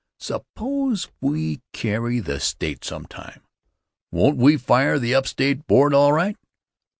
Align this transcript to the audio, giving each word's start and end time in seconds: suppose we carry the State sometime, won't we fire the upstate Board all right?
suppose 0.19 1.11
we 1.21 1.61
carry 1.73 2.19
the 2.19 2.39
State 2.39 2.83
sometime, 2.83 3.43
won't 4.11 4.35
we 4.35 4.57
fire 4.57 4.97
the 4.97 5.13
upstate 5.13 5.67
Board 5.67 5.93
all 5.93 6.11
right? 6.11 6.35